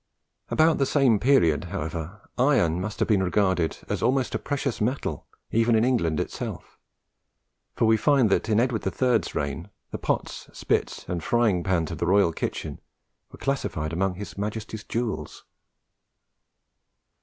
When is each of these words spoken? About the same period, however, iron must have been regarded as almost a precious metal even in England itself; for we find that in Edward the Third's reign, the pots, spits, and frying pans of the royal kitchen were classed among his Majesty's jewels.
About 0.49 0.79
the 0.79 0.87
same 0.87 1.19
period, 1.19 1.65
however, 1.65 2.27
iron 2.35 2.81
must 2.81 2.97
have 2.97 3.07
been 3.07 3.21
regarded 3.21 3.77
as 3.87 4.01
almost 4.01 4.33
a 4.33 4.39
precious 4.39 4.81
metal 4.81 5.27
even 5.51 5.75
in 5.75 5.85
England 5.85 6.19
itself; 6.19 6.79
for 7.75 7.85
we 7.85 7.97
find 7.97 8.31
that 8.31 8.49
in 8.49 8.59
Edward 8.59 8.81
the 8.81 8.89
Third's 8.89 9.35
reign, 9.35 9.69
the 9.91 9.99
pots, 9.99 10.49
spits, 10.53 11.05
and 11.07 11.23
frying 11.23 11.61
pans 11.63 11.91
of 11.91 11.99
the 11.99 12.07
royal 12.07 12.33
kitchen 12.33 12.81
were 13.31 13.37
classed 13.37 13.65
among 13.77 14.15
his 14.15 14.39
Majesty's 14.39 14.83
jewels. 14.83 15.43